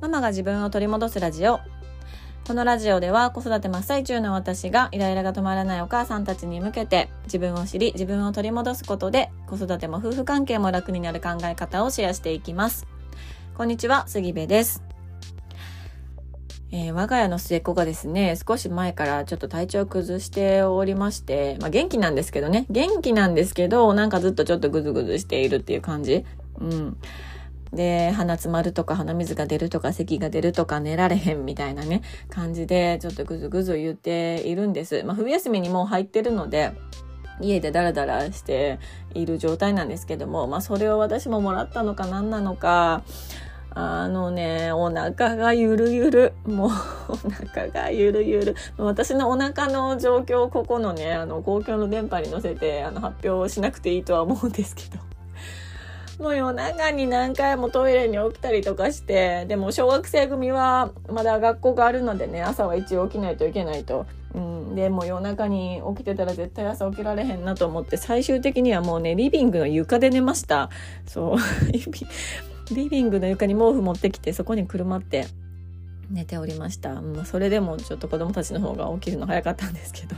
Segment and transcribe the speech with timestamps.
[0.00, 1.60] ママが自分を取り戻すラジオ
[2.46, 12.86] このラジオでは子育て真っ最中の私がイライラが止まらないお母さんたちに向けて自分を知り自分を取り戻すことで子育ても夫婦関係も楽になる考え方をシェアしていきます
[13.54, 14.82] こんにちは杉部です
[16.72, 26.24] えー、我が家の末っ子がですね、少し前からちょっと体調崩しておりまして、まあ元気なんですけどね、元気なんですけど、なんかずっとちょっとぐずぐずしているっていう感じ。
[26.60, 26.96] うん。
[27.72, 35.02] で、鼻詰まるとか鼻水が出るとか咳が出るとか寝られへんみたいなね、感じでちょっとぐずぐず言っているんです。
[35.04, 36.72] まあ冬休みにもう入ってるので、
[37.40, 38.78] 家でダラダラして
[39.14, 43.02] いる状態なんですけども、まあそれを私ももらったのか何なのか、
[43.72, 46.32] あのね、お腹がゆるゆる。
[46.44, 46.70] もう、
[47.08, 48.56] お腹がゆるゆる。
[48.78, 55.09] 私のお腹の状況をここのね、あの、公共の電波に乗せて、あの、発表しなくていいとは思うんですけど。
[56.20, 64.06] もう夜中に何回もトイレに起きたりとかして、でも小学生組はまだ学校があるのでね、朝は一応起きないといけないと。
[64.34, 70.68] うん、でも夜中に起きてたら絶対朝起きられへんなと思って最終的にはもうねリビングの床で寝ました。
[71.06, 71.38] そう。
[72.74, 75.26] リビングの床に毛布持ってきてそこにくるまって。
[76.10, 80.16] 寝ておりました、う、それでもちょっと子供たちの方が起きるの早かったんですけど。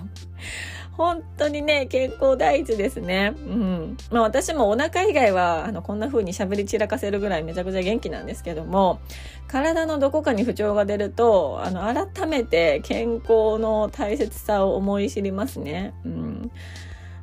[0.93, 3.35] 本当にね、健康第一ですね。
[3.37, 3.97] うん。
[4.11, 9.01] まあ私もお腹以外は、あの、こんな風に喋り散らかせるぐらいめちゃくちゃ元気なんですけども、
[9.49, 15.95] 体のどこかに不調が出ると、あの、改めて健康の大切さを思い知りますね。
[16.05, 16.51] うん。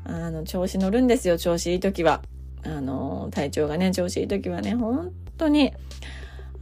[0.04, 2.22] あの、調子乗るんですよ、調子いい時は。
[2.64, 5.74] あの、体調がね、調子いい時はね、本当に、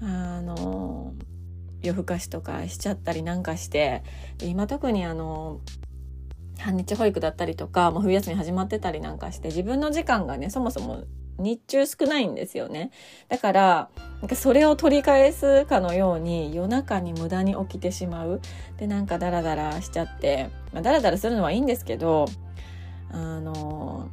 [0.01, 1.13] あの、
[1.81, 4.03] 夜更かしとかしちゃったりなんかして、
[4.43, 5.61] 今特にあの、
[6.59, 11.03] 半日保育だったりとか、もう冬休み始まってたりなんかして、自分の時間がね、そもそも
[11.39, 12.91] 日中少ないんですよね。
[13.29, 13.89] だから、
[14.21, 18.41] なんかそれを取り返すかのように夜中に無駄に起きてしまう。
[18.77, 22.25] で、なんかダラダラしちゃって、まあ、ダラダラするのはいいんですけど、
[23.11, 24.09] あの、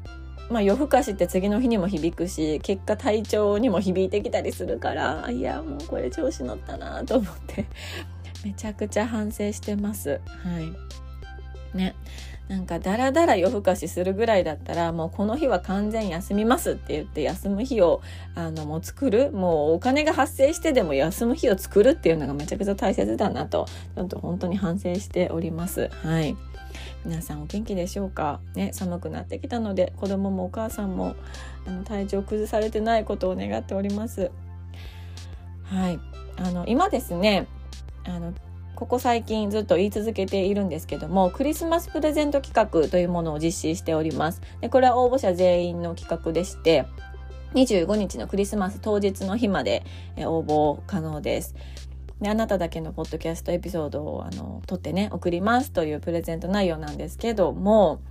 [0.51, 7.65] まあ夜更かしって次の日にも響くし、結果体調にも響いてきたりするから、いや、もうこれ調子乗ったなと思って、
[8.45, 10.21] めちゃくちゃ反省してます。
[10.27, 11.77] はい。
[11.77, 11.95] ね。
[12.49, 18.03] なんかダラダラ夜更かしするぐらいだったらもうこの日は完全休みますって言って休む日を
[18.34, 19.32] あのもう作る。
[19.32, 23.66] もうお金が発生してでも休む日を作るっていうのがめちゃくちゃ大切だなと
[23.97, 25.88] ちょっと本当に反省しております。
[26.03, 26.37] はい。
[27.05, 28.41] 皆さんお元気でしょうか？
[28.55, 31.15] ね寒くなってきたので子供もお母さんも
[31.66, 34.31] あの体調崩されてないことを願っております。
[35.65, 35.99] はい。
[36.37, 37.47] あの今ですね
[38.05, 38.34] あの
[38.84, 44.43] ここ最近ずっと言い続けているんですけども、クリスマスプレゼント企画というものを実施しております。
[44.61, 46.84] でこれは応募者全員の企画でして、
[47.55, 49.84] 25日のクリスマス当日の日まで
[50.19, 51.55] 応募可能です。
[52.21, 58.03] であなただけのポッドキャストエピソードをあの撮ってね送りますというプレゼント内容なんですけども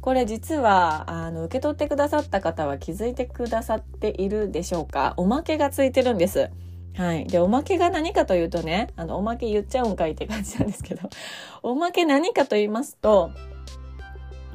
[0.00, 5.12] これ実はあの受け取ってくださった方は気づいてくださっているでしょうか？
[5.18, 6.50] おまけがついてるんです。
[6.96, 7.26] はい。
[7.26, 11.08] で、おまけが何かというとね、あの、おまけ言っちゃうんかいって感じなんですけど、
[11.62, 13.30] おまけ何かと言いますと、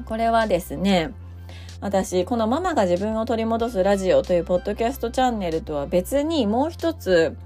[0.06, 1.10] これはですね、
[1.80, 7.36] 私、このママが自分を取り戻すラジオというポッドキャストチャンネルとは別にもう一つ、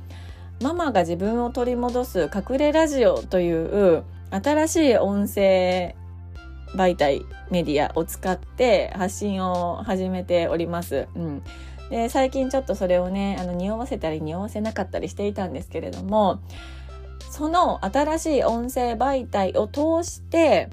[0.63, 5.97] ママが自分を取り戻す隠れラジオという新しい音声
[6.75, 11.09] 媒体メディアを使って発信を始めております。
[11.15, 11.43] うん。
[11.93, 16.41] で最近ちょっとそれをねあの匂わせたり匂わせなかったりしていたんですけれども
[17.31, 20.71] その新しい音声媒体を通して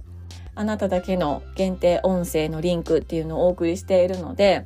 [0.56, 4.66] あなただけの限定音声のリンクっていうのをお送りしているので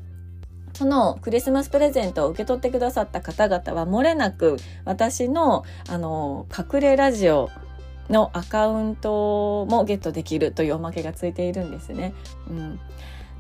[0.73, 7.49] そのクリスマスプレゼントを受け取ってくださった方々は漏れなく私のあの隠れラジオ
[8.11, 12.13] のアカウントもゲットできるというおまけがついているんですね。
[12.47, 12.79] うん、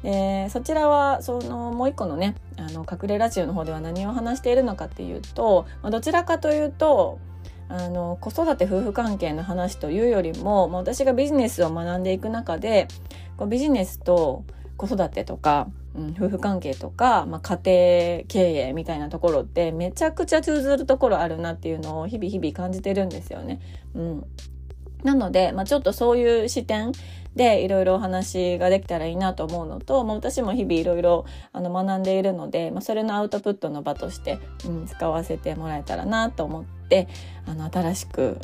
[0.03, 7.19] でそちらはそのもう一個のねあの隠れラジオの方では何を話しているのかっていうと、まあ、どちらかというと
[7.69, 12.87] あの子育て夫婦関係の話というよりも、まあ、私がビジネスを学んでいく中で
[13.37, 14.43] こうビジネスと
[14.75, 23.61] 子育てとか、うん、夫婦関係とか、まあ、家庭経営みたいなところってめちゃくちゃ通ずるところあるなっていうのを日々日々感じてるんですよね。
[23.95, 24.25] うん、
[25.03, 26.91] なので、まあ、ちょっとそういう視点
[27.35, 37.07] でいろいろお話ができたらいいなと思うのと、まあ、私も日々いろいろ学んでいるので、まあ、それのアウトプットの場として、うん、使わせてもらえたらなと思って
[37.45, 38.37] あの新しく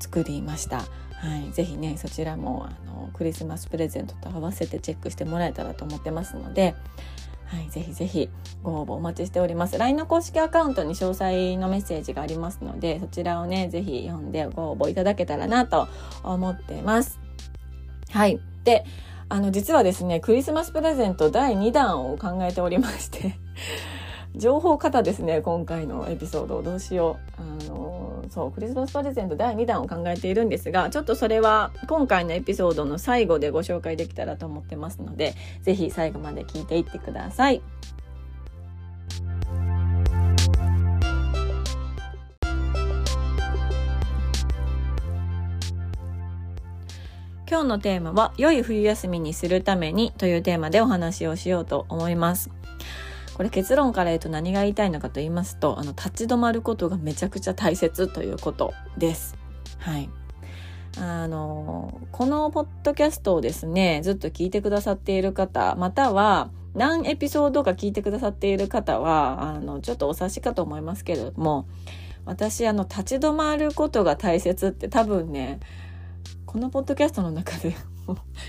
[0.00, 0.84] 作りました。
[1.22, 6.74] はい、ぜひねそちらもあのクリスマスプレゼントと合わせてチェックしてもらえたらと思ってますので、
[7.52, 8.30] はい、ぜひぜひ
[8.62, 9.76] ご応募お待ちしております。
[9.76, 15.86] LINE の公式アカウントに詳細のメッセージがありますので、そちらをね、ぜひ読んでご応募いただけたらなと
[16.22, 17.20] 思ってます。
[18.10, 18.40] はい。
[18.64, 18.86] で、
[19.28, 23.36] あの、実はですね、クリスマスプレゼント第2弾を考えておりまして
[24.34, 26.62] 情報型ですね、今回のエピソードを。
[26.62, 27.42] どうしよう。
[27.42, 37.62] あの、そう、クリスマスプレゼント第2弾を考えているんですが、ちょっとそれは今回のエピソードの最後でご紹介できたらと思ってますので、ぜひ最後まで聞いていってください。
[47.52, 52.50] 今日のテーマは、良い冬休みにするためにというテーマでお話をしようと思います。
[53.42, 59.36] これ結論から言うと何が言いたいのかと言いますと、あの、立ち止まることがめちゃくちゃ大切ということです。
[59.78, 60.08] はい。
[60.96, 71.66] あの、このポッドキャストをですね、ずっと聞いてくださっている方、または何エピソードか聞いてくださっている方は、あの、ちょっとお察しかと思いますけれども、
[72.24, 75.58] 私、あの、立ち止まることが大切って多分ね、
[76.46, 77.74] このポッドキャストの中で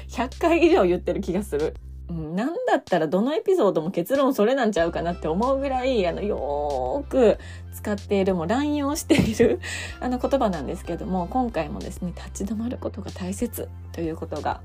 [0.10, 1.74] 100回以上言ってる気がする。
[2.14, 7.40] うん、なんだったらどのエピソードも結論それなんちゃうかなって思うぐらい、あの、よーく
[7.74, 9.60] 使っている、もう乱用している
[10.00, 14.62] あの言葉なんですけども、今回もですね、立ち止まることが大切ということが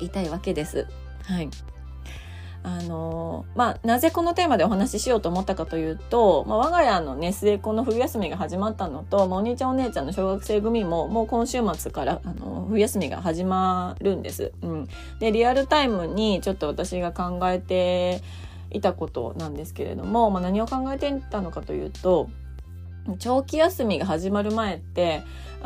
[0.00, 0.86] 言いたいわけです。
[1.22, 1.48] はい。
[2.66, 14.52] あのまあ、なぜこのテーマでお話ししようと思ったかというと、まあ、我が家のね、末っ子の冬休みが始まったのと、まあ、お兄ちゃんお姉ちゃんの小学生組も、もう今週末から、あの、冬休みが始まるんです。
[14.62, 14.88] うん。
[15.20, 18.22] で、リアルタイムにちょっと私が考えて
[18.70, 22.30] いたことなんですけれども、まあ、何を考えていたのかというと、
[23.18, 25.22] 長期休みが始まる前って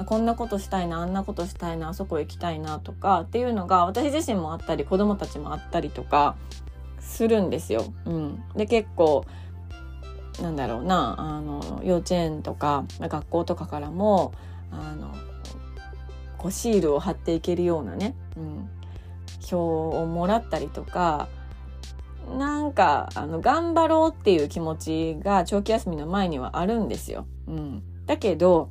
[0.07, 6.37] こんなことしたいなあんなことしたいなあそこ行きたいなとかっていうのが私自身もあったり子供たちもあったりとか
[7.09, 7.85] するんですよ。
[8.05, 9.25] うん、で結構
[10.41, 14.33] なんだろうなあの幼稚園とか学校とかからも
[14.71, 15.13] あの
[16.37, 18.69] こうシールを貼っていけるようなね、うん、
[19.51, 21.29] 表をもらったりとか
[22.37, 27.27] なんかあの頑張ろうっていう気持ちが長期休みの前にはあるんですよ。
[27.49, 28.69] うん、だけど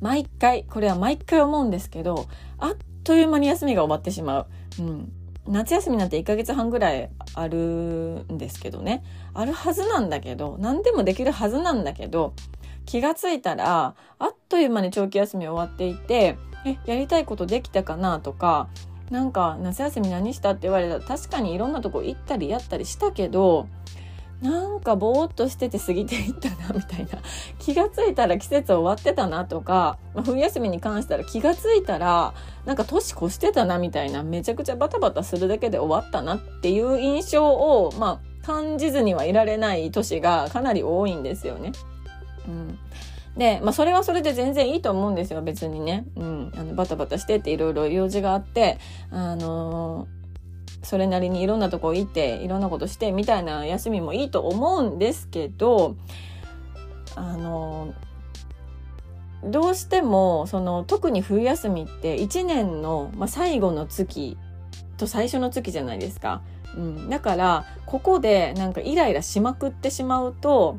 [0.00, 2.26] 毎回これは毎回思うんですけど
[2.58, 4.46] あっという間に休みが終わってしまう。
[4.80, 5.12] うん、
[5.50, 7.58] 夏休みなんて1ヶ月半ぐらいある
[8.32, 9.02] んですけどね。
[9.34, 12.34] あるはずなんだけど、何でもできるはずなんだけど、
[12.86, 18.68] 気が付いたら、あっという間に長期休み終わっていて、え、やりたいことできたかなとか、
[19.10, 23.66] なんか夏休み何したって言われたら確かにいろんなとこ行ったりやったりしたけど、
[24.42, 27.18] なんかぼーっとしてて過ぎていったなみたいな
[27.60, 32.32] 気がついたら季節終わってたなとか、まあ、冬休みに関したら気がついたら
[32.64, 41.72] なんか年越してたなみたいなめちゃくちゃバタバタするだけで終わったなっていう印象を、まあ、感じずにはいられない年がかなり多いんですよね。
[42.48, 42.78] うん、
[43.36, 46.06] で、まあ、それはそれで全然いいと思うんですよ別にね。
[46.16, 48.78] うん、あのバタバタしてっていろいろ用事があって
[49.10, 50.19] あのー
[50.82, 55.96] それなりにいろんなとこ行っていろんなことしてみたいな休みもいいと思うんですけど
[57.16, 57.94] あの
[59.44, 64.36] どうしてもその特に冬休みって1年の、まあ、最後の月
[64.96, 66.42] と最初の月じゃないですか。
[66.76, 70.78] うん、だからここでなんかイライラしまくってしまうと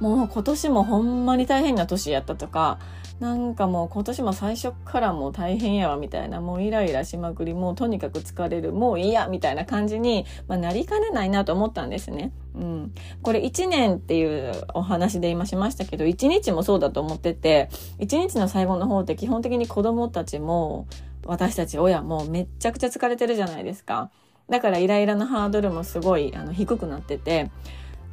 [0.00, 2.78] もう今年もほんまに大変な年やったとか
[3.20, 12.32] なんかもう今年も最初からもう大変やわみたいな、もうイライラしまくり、もうとにかく疲れる、もう嫌みたいな感じに、まあ、なりかねないなと思ったんですね。
[12.54, 12.94] うん。
[13.20, 20.86] これ1年っていうお話で今しましたけど、1日もそうだと思ってて、1日の最後の方って基本的に子供たちも、
[21.26, 24.10] 私たち親もめっちゃくちゃ疲れてるじゃないですか。
[24.48, 27.50] だからイライラのハードルもすごいあの低くなってて、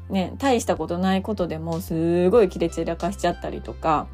[0.10, 4.08] ね、大したことないことでもすごい切れ散らかしちゃったりとか、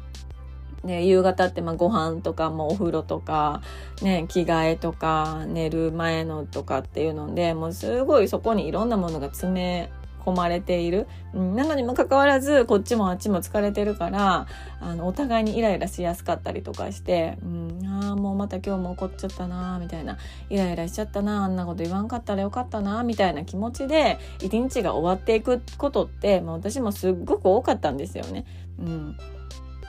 [0.84, 3.62] で、夕方ってまあご飯とかもお風呂とか、
[4.02, 9.90] ね、着替えとか寝る前のとかっていうので、もうすごいそこにいろんなものが詰め
[10.24, 11.06] 込まれている。
[11.34, 14.46] うん、なのにもかかわらず、こっちもあっちも疲れてるから、
[14.80, 28.46] あの、お互いにイライラしやすかったりとかして、うん、ああ、もうまた今日も怒っちゃったなみたいな、イライラしちゃったなあんなこと言わんかったらよかったなみたいな気持ちで、一日が終わっていくことって、まあ、私もすっごく多かったんですよね。
[28.78, 29.16] うん。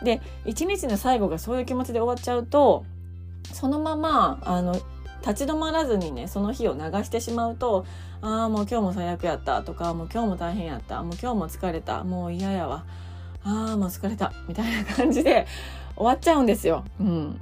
[0.04, 2.86] で一日の最後がそういう気持ちで終わっちゃうと
[3.54, 4.74] そのままあの
[5.26, 7.86] 立ち止まらずにねその日を流してしまうと
[8.22, 12.86] ああもう今日も最悪やったとかもう今日も大変やったもう今日も疲れたもう嫌やわ
[13.44, 15.48] ああもう疲れたみたいな感じで
[15.96, 16.84] 終わっちゃうんですよ。
[17.00, 17.42] うん、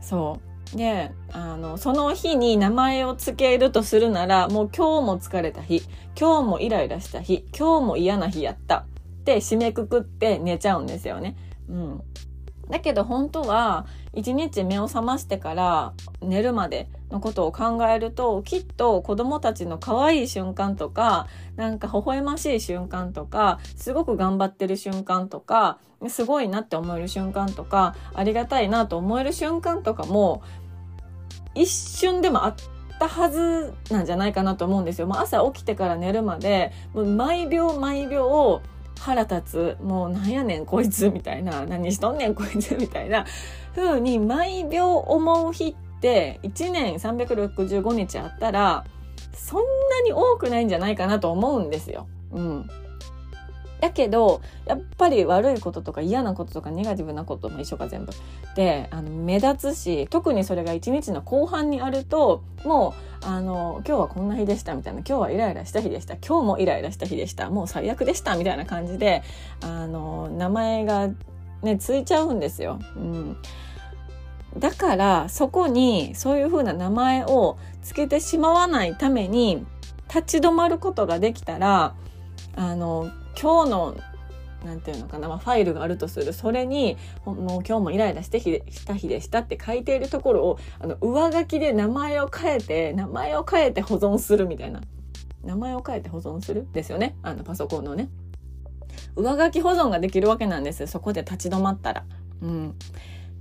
[0.00, 0.38] そ
[0.72, 5.82] うであのその日に名前を付けるとするならもう今日も疲れた日
[6.18, 8.84] 今日もイライラした日今日も嫌な日やったっ
[9.24, 11.36] て締めくくって寝ちゃうんですよね。
[11.68, 12.02] うん、
[12.68, 15.92] だけど本当は一日目を覚ましてから
[16.22, 25.78] 寝るまでのことを考えるときっと子供たちの可愛い瞬間とかなんか微笑ましい瞬間とかすごく頑張ってる瞬間とか
[26.08, 30.42] すごいなって思える瞬間とかありがたいなと思える瞬間とかも
[31.54, 32.54] 一瞬でもあっ
[32.98, 35.06] たはずなんじゃないかなと思うんですよ。
[35.06, 38.60] もう朝起きてから寝るまでもう毎秒毎秒
[39.04, 43.26] 腹立つもうなんやねんこいつみたいな何しとんねんこいつみたいな
[43.76, 48.86] 風に毎秒思う日って1年365日あったら
[49.34, 52.08] そんなに多くないんじゃないかなと思うんですよ。
[52.32, 52.70] うん。
[53.84, 58.12] だけどやっぱり悪いこととか嫌なこととかネガティブなことも一緒か全部
[58.56, 69.22] であの目立つし特にそれが一日の後半にあるともうあの今日はこんな日でしたみたいな今日はイライラした日でした今日もイライラした日でしたもう最悪でしたみたいな感じで
[69.60, 71.10] あの名前が
[71.62, 72.78] ねついちゃうんですよ。
[72.96, 73.36] うん
[74.56, 79.66] だからそこにそういう風な名前を付けてしまわないために
[80.06, 81.96] 立ち止まることができたら
[82.54, 83.10] あの
[83.40, 83.96] 今日の
[84.64, 86.32] なんていうのかな、まあ、ファイルがあるとする。
[86.32, 94.80] それにもう今日もイライラしてひでした日でしたって書いているところをあの上書きで名前を変えて名前を変えて保存するみたいな。
[95.42, 96.66] 名前を変えて保存する？
[96.72, 97.16] ですよね。
[97.22, 98.08] あのパソコンのね。
[99.16, 100.86] 上書き保存ができるわけなんです。
[100.86, 102.04] そこで立ち止まったら。
[102.40, 102.74] うん。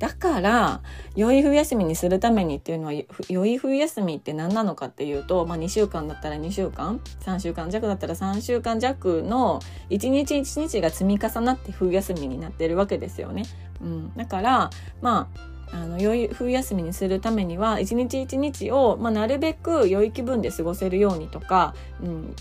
[0.04, 0.82] だから
[1.16, 2.94] 良い冬休みにするためにっていうのは
[3.30, 13.44] 良い冬休みって何なのかっていうと、まあ、2週間だったら2週間3週間弱だったら3週間弱の1日1日が積み重なって冬休みになってるわけですよね。
[13.80, 14.70] うん、だから
[15.02, 22.36] まああの良い冬休みにするためには一日一日を、まあ、なるべく良い気分で過ごせるようにとか、うん、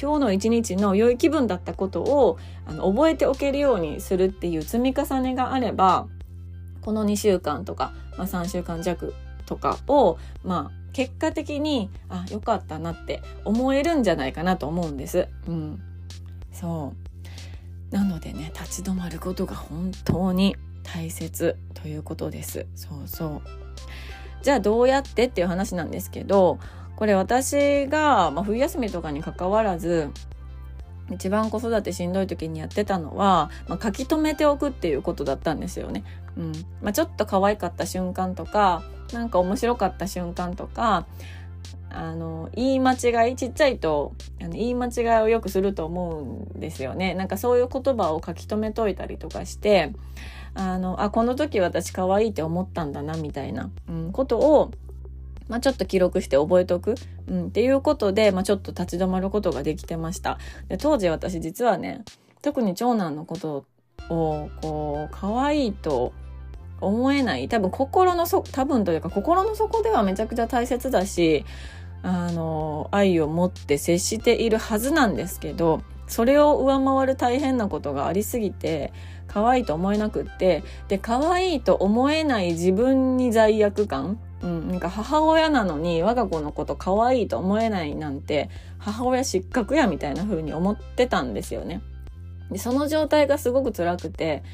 [0.00, 6.08] 今日の一日の良い気分だったことをあの覚えておけるようにするっていう積み重ねがあれば
[6.86, 9.12] この2週間とか、まあ、3週間弱
[9.44, 15.26] とかを、まあ、結果的にあ良かったなって思えるんじゃないかなと思うんです。
[15.48, 15.82] うん、
[16.52, 16.94] そ
[17.90, 22.66] うなのでね立ち止まることが本当に大切ということです。
[22.76, 23.42] そうそう
[24.44, 26.60] じゃあどうやってっていう話なんですけど
[26.94, 30.10] これ私が、まあ、冬休みとかにかかわらず
[31.10, 36.04] 一番子育てしんどい時にやってたのは、まあ、書き留めておくっていうことだったんですよね。
[36.36, 36.52] うん
[36.82, 41.06] まあ、ちょっと可愛かった瞬間とかなんか面白かった瞬間とか
[41.88, 47.14] あの言い間違いちっちゃいとあの言い間違いをよくすると思うんですよね。
[47.14, 49.92] なんかそういう言葉を書き留めといたりとかして
[50.54, 54.72] あのあこの時私可愛いって思ったんだなみたいな、うん、ことを
[55.48, 56.96] まあ、ちょっと記録して覚えとく、
[57.28, 60.38] うん、っていうことで、まあ、ちょっと立ち止まることができてました。
[60.68, 62.04] で当時私実はね
[62.42, 63.64] 特に長男のこと
[64.10, 66.12] をこう可愛いと
[66.80, 71.44] 思えない多分心のそ多分というか心の底ではめちゃくちゃ大切だし
[72.02, 78.92] あの愛を持って接しているはずなんですけどそれを上回る大変なことがありすぎて
[79.26, 91.80] 可愛いと思えなくってで可愛いと思えない自分に罪悪感うん、なんか母親なのに我が子のこと可愛いと思えないなんて母親失格やみたいな風に思ってたんですよね。
[92.50, 94.44] でその状態がすごく辛くて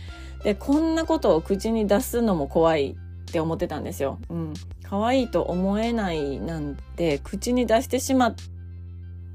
[0.45, 4.19] でこんなことを口に出すのも怖いって思ってたんですよ。
[4.29, 8.35] うん、可愛いと思えないなんて口に出してしま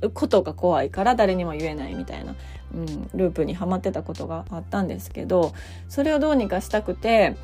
[0.01, 2.35] うことが怖いから誰にも言えないみたいな、
[2.75, 5.53] うん、ループにはまってたことがあったんですけど
[5.89, 7.35] それをどうにかしたくて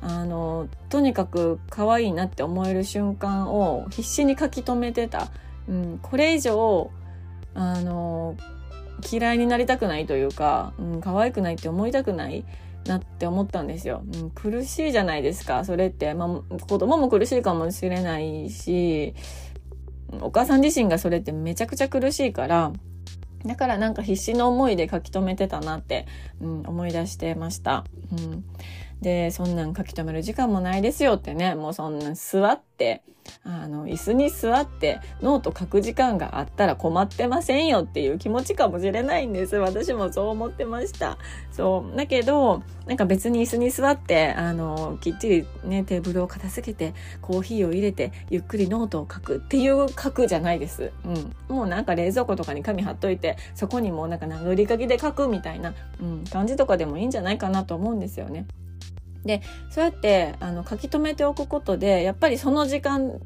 [0.00, 5.28] あのとにかく可愛いなって思える瞬間を必死に書き留めてた、
[5.68, 6.90] うん、これ以上
[7.54, 8.36] あの
[9.12, 12.44] 嫌いになりたくないというか、うん、可愛くないって思いたくない
[12.88, 15.64] なって思ったんですよ、うん、苦しいじゃないですか。
[15.64, 19.14] それって、まあ、子供も苦しいかもしれないし
[20.20, 22.72] お母さん自身がそれってめちゃくちゃ苦しいから
[23.44, 26.06] だからなんか必死の思いで書き留めてたなって、
[26.40, 27.84] うん、思い出してました。
[28.12, 28.44] うん。
[29.00, 33.02] で、そんなん書き留める時間もないですよってね、もうそんな座って、
[33.44, 39.56] あの、椅子に座ってノート書く時間があったら困ってませんよっていう気持ちかもしれないんです。
[39.56, 41.18] 私もそう思ってました。
[41.52, 41.96] そう。
[41.96, 50.92] だけど、なんか別に椅子に座って、あの、きっちりね、テーブルを片付けて、コーヒーを入れて、ゆっくりノートを書くっていう書くじゃないです。
[51.04, 51.54] うん。
[51.54, 58.46] もうなんか冷蔵庫とかに紙貼っといて、そこにもうなんか殴り書きで書くみたいな、うん、感じとかでもいいんじゃないかなと思うんですよね。
[59.28, 63.20] でそうやってあの書き留めておくことでやっぱりその時間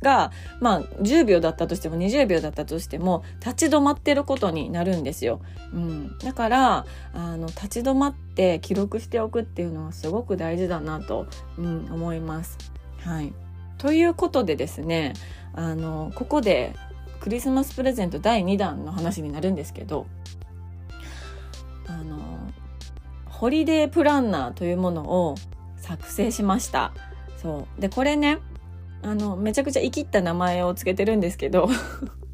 [0.00, 5.40] が、まあ、10秒だったとしても20秒だったとしても立ち止まってることになるんですよ。
[5.74, 11.26] うん、だからあの立ち止まって記録しておくっていうのはすごく大事だなと、
[11.58, 12.56] うん、思います。
[13.00, 13.32] はい、
[13.76, 15.14] ということでですね
[15.52, 16.74] あのここで
[17.18, 20.06] クリスマスプレゼント第2弾の話になるんですけど
[21.88, 22.27] あの
[23.38, 25.36] ホリデープランナーというものを
[25.76, 26.92] 作成しました。
[27.40, 28.38] そうでこれね
[29.02, 31.68] あのめちゃくちゃ生きった名前をつけてるんですけど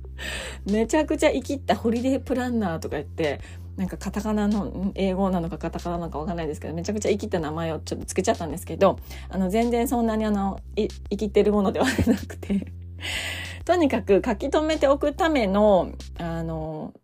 [0.65, 3.41] めちゃくちゃ生きったホリデープランナーとか言って
[3.77, 12.73] なんかカタカナの英語なのかカタカナなのかわかんないですけどめちゃくちゃ生きった名前をちょっとつけちゃったんですけどあの全然そんなにあの生きてるものではなくて
[13.67, 16.95] とにかく書き留めておくためのあの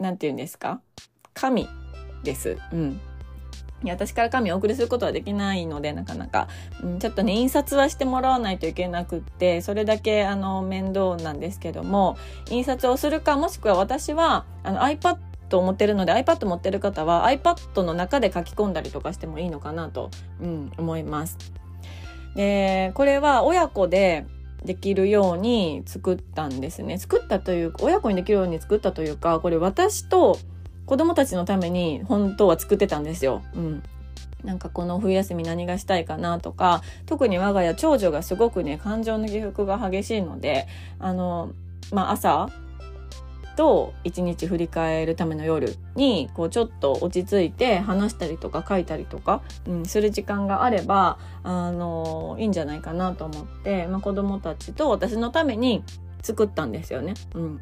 [0.00, 0.80] なんて言うんですか？
[1.32, 1.68] 紙
[2.24, 2.58] です。
[2.72, 3.00] うん。
[3.86, 6.48] いや私から紙をお送りすることはできないのでなかなか、
[6.82, 12.18] うん、ちょっとね印刷はしてもらわないといけなくってそれだけあの面倒なんですけども
[12.50, 15.18] 印刷をするかもしくは私はあの iPad
[15.52, 21.38] を持ってるので iPad 持ってる方は iPad の中で書き込んだりとかしてもいいのかなと、うん、思います。
[22.34, 24.26] でこれは親子で
[24.64, 30.38] できるように作ったんですね作ったという親子にできるように作ったというかこれ私と
[30.86, 33.42] 子供たちのために本当は作ってたんですよ。
[33.54, 33.82] うん。
[34.44, 40.68] なんかこの冬休み何がしたいかなとか、特に我が家長女がすごくね、感情の起伏が激しいので、
[41.00, 41.50] あの、
[41.92, 42.48] まあ朝
[43.56, 55.82] と一日振り返るための夜に、こうちょっと落ち着いて話したりとか書いたりとか、うん、する時間があれば、あの、いいんじゃないかなと思って、まあ子供たちと私のために
[56.22, 57.14] 作ったんですよね。
[57.34, 57.60] うん。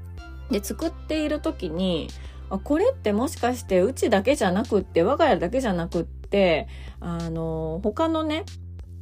[0.51, 2.09] で、作っている時に、
[2.51, 6.69] あこれってもしかしてうちだけじゃなくって我が家だけじゃなくって
[7.01, 8.45] あの他のね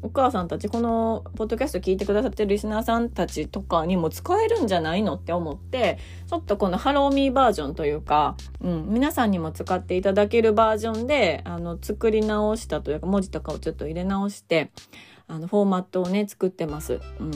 [0.03, 14.73] お母さんたちこのポッドキャスト聞いてくださってるリスナーさんたちとかにも使えるんじゃないのって思ってちょっとこのハローミーバージョンというか、うん、皆さんにも使っていただけるバージョンであの作り直したというか文字とかをちょっと入れ直して
[15.29, 17.01] あのフォーマットをね作ってます。
[17.21, 17.33] うん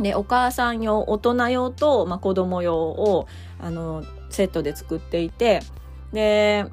[0.00, 3.26] でお母さん用大人用と、まあ、子供用を
[3.60, 5.60] あのセットで作っていて
[6.12, 6.66] で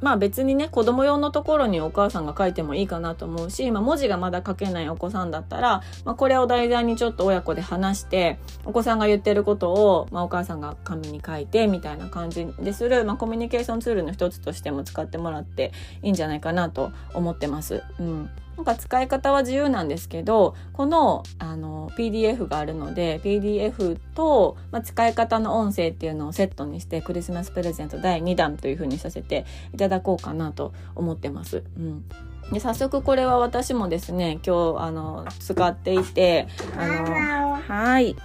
[0.00, 17.82] まあ別にね子供用のところにお母さんが書いてもいいかなと思うし、まあ、文字がまだ書けないお子さんだったら、まあ、これを題材にちょっと親子で話してお子さんが言ってることを、まあ、お母さんが紙に書いてみたいな感じでする、まあ、コミュニケーションツールの一つとしても使ってもらっていいんじゃないかなと思ってます。
[17.98, 31.62] うんなんか使い方は自由なんですけどこのあの PDF があるので PDF と、まあ、使い方の音声っていうのをセットにしてクリスマスプレゼント第2弾というふうにさせていただこうかなと思ってます。
[31.76, 32.04] うん。
[32.52, 38.16] で早速これは私もですね今日あの使っていてあのはい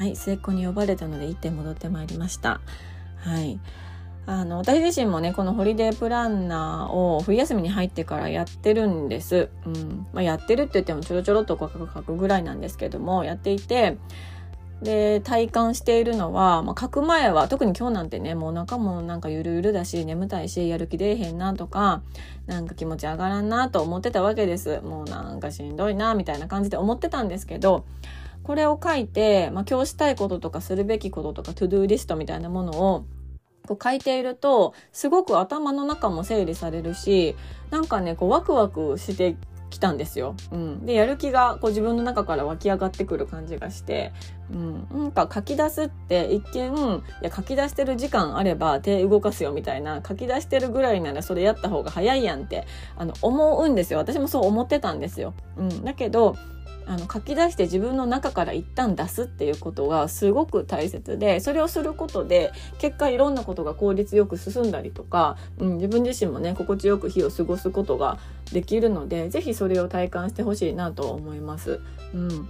[0.00, 2.62] はい、末っ子に呼ばれたので一点戻ってまいりました。
[3.18, 3.60] はい。
[4.24, 9.50] あの、私自身もね、このホリデープランナーを冬休みに入ってからやってるんです。
[9.66, 10.06] うん。
[10.14, 13.98] まあ、やってるって言ってもちょろちょろっと書くぐらいなんですけども、やっていて、
[14.80, 22.00] で、体感しているのは、まあ、書く前は、特に今日なんてね、もうお腹もなんかゆるゆるだし、眠たいし、やる気出えへんなとか、
[22.46, 24.80] なんか気持ち上がらんなと思ってたわけです。
[24.80, 27.84] もうなんかしんどいな、みたいな感じで思ってたんですけど、
[28.50, 33.04] これを書いて、まあ、今日したいこととかするべきこととか、 To Do リストみたいなものを
[33.68, 37.36] こう書いていると、すごく頭の中も整理されるし、
[37.70, 39.36] なんかね、こうワクワクして
[39.70, 40.34] きたんですよ。
[40.50, 40.84] うん。
[40.84, 44.12] で、やる気がこう自分の中から湧き上がってくる感じがして、
[44.52, 44.88] うん。
[44.90, 54.00] なんか書き出すって一見、いや書き出してる時間あれば手動かすよみたいな、書き出してるぐらいならそれやった方が早いやんって、あの、思うんですよ。
[54.00, 55.34] 私もそう思ってたんですよ。
[55.56, 55.84] うん。
[55.84, 56.34] だけど、
[56.86, 68.18] あの書き出して自分の中から一旦出すっていうことがすごく大切でそれをすることで結果いろんなことが効率よく進んだりとか、うん、自分自身もね心地よく日を過ごすことが
[68.52, 71.80] できるので是非それを体感してほしいなと思います。
[72.14, 72.48] うん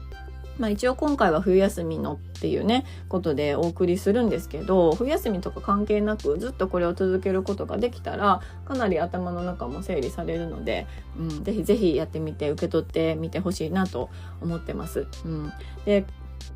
[0.60, 10.86] まあ一応今回は冬休みのっていうね、ことでお送りするんですけど、冬休みとか関係なくずっとこれを続けることができたら、かなり頭の中も整理されるので、
[11.18, 14.10] うん、ぜひぜひやってみて受け取ってみてほしいなと
[14.42, 15.06] 思ってます。
[15.24, 15.52] うん。
[15.86, 16.04] で、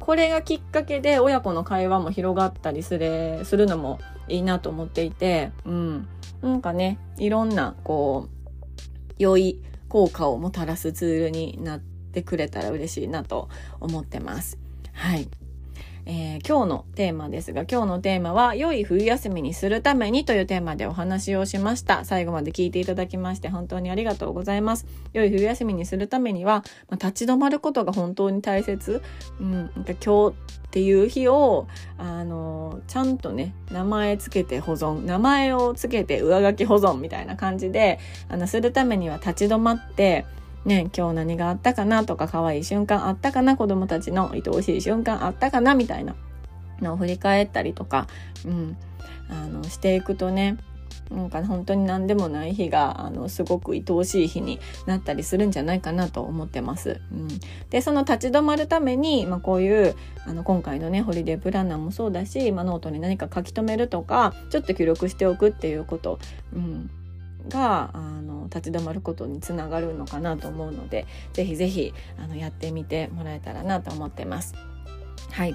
[0.00, 6.08] これがきっかけで親子の会話も広がったりするのもいいなと思っていて、うん。
[6.42, 13.48] なんかね、いろんな、こう、良い効果をもたらすツールになってってくれたら嬉しいなと
[13.80, 14.56] 思ってます。
[14.92, 15.28] はい。
[16.06, 22.04] えー、今日のテーマですが、今日のテーマは、良い冬休みにするためにというテーマでお話をしました。
[22.04, 24.86] 最後まで聞いていただきまして、本当にありがとうございます。
[25.14, 29.00] 良い冬休みにするためには、まあ、立ち止まることが本当に大切。
[29.40, 37.98] うん、なんか今日っていう日を、あの、ちゃんとね、名前つけて保存、名前をつけて上書き保存みたいな感じで、
[38.28, 40.26] あの、するためには立ち止まって、
[40.64, 46.14] ね、今日何があったかなとか、可愛い瞬間あったかな、子供たちの愛おしい瞬間あったかな、みたいな
[46.80, 48.06] のを振り返ったりとか、
[48.46, 48.76] うん、
[49.28, 50.58] あの、していくとね、
[51.10, 57.00] なんか本当に何でもない日があのすごく愛おしい日になったりするんじゃないかなと思ってます。
[57.12, 57.28] うん、
[57.70, 59.94] でその立ち止まるために、まあ、こういう
[60.26, 66.18] あの今回のねホリデープランナーもそうだし、まあ、ノートに何か書き留めるとかちょっと記録しておくっていうこと、
[66.54, 66.90] うん、
[67.48, 74.54] があの立ち止まることにつながるのかなと思うのでぜひぜひあのやってみてもらえたらなと思ってます。
[75.30, 75.54] はい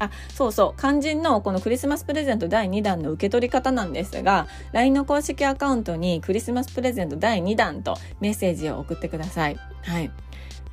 [0.00, 0.80] あ、そうそう。
[0.80, 9.56] 肝心のこのクリスマスプレゼント第2弾の受け取り方なんですが、LINE の公式アカウントにクリスマスプレゼント第2弾とメッセージを送ってください。
[9.82, 10.10] はい。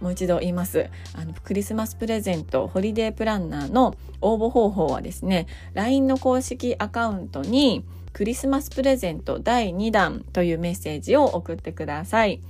[0.01, 0.89] もう一度言います。
[1.13, 7.83] あの、クリスマスプレゼント、ホリデープランナーの応募方法はですね、LINE の公式アカウントに、
[8.15, 12.41] クリスマスプレゼント第2弾というメッセージを送ってください。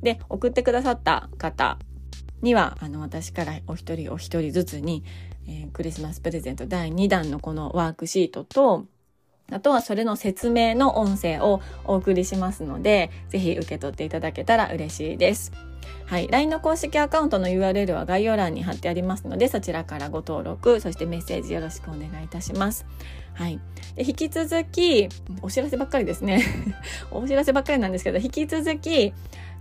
[0.00, 1.80] で、送ってくださった方
[2.40, 5.02] には、あの、私からお一人お一人ずつに、
[5.48, 8.84] えー、クリスマスプレゼント第2弾のこのワークシートと、
[9.50, 15.50] あとはそれの説明の音声をお送りしますので、ぜひ受け取っていただけたら嬉しいです。
[16.06, 16.28] はい。
[16.28, 22.86] LINE の公式アカウントの URL は概要欄に貼ってありますので、そちらからご登録、そしてメッセージよろしくお願いいたします。
[23.34, 23.60] はい。
[23.94, 25.08] で引き続き、
[25.42, 26.42] お知らせばっかりですね。
[27.12, 29.12] お知らせばっかりなんですけど、引き続き、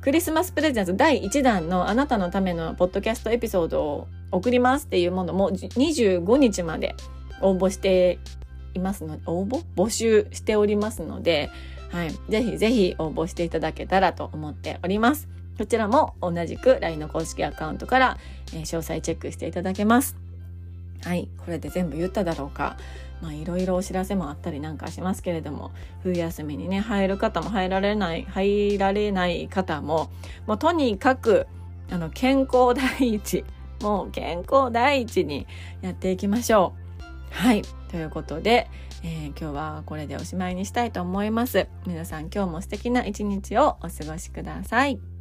[0.01, 6.95] クリスマスプレゼント第1弾のあなたのためのポッドキャストエピソードを送りますっていうものも25日まで
[7.41, 8.19] 応募して
[8.73, 9.63] いますので、応募？
[9.75, 11.49] 募集しておりますので、
[11.89, 12.11] はい。
[12.29, 15.27] ぜひぜひ応募していただけたらと思っております。
[15.57, 18.17] こちらも同じく LINE の公式アカウントから、
[18.53, 20.15] え、詳細チェックしていただけます。
[21.03, 21.29] はい。
[21.37, 22.77] これで全部言っただろうか。
[23.21, 25.71] まあいろいろお知らせもあったりなんかしますけれども、
[26.03, 30.09] 冬休みにね、入る方も入られない、入られない方も、
[30.45, 31.47] もうとにかく、
[31.89, 33.43] あの、健康第一。
[33.81, 35.45] もう健康第一に
[35.81, 36.73] やっていきましょ
[37.31, 37.33] う。
[37.33, 37.61] はい。
[37.89, 38.69] ということで、
[39.03, 41.67] えー、今日はこれでおしまいにしたいと思います。
[41.85, 45.16] 皆さん今日も素敵な一日をお過ごしください。